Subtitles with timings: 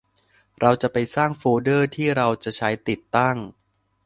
[0.59, 3.37] เราจะไปสร้างโฟลเดอร์ที่เราจะใช้ติดตั้ง